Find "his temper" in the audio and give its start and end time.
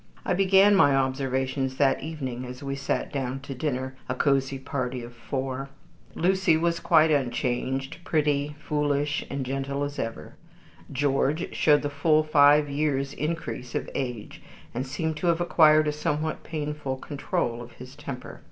17.73-18.39